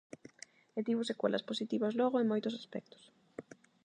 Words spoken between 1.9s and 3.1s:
logo en moitos aspectos.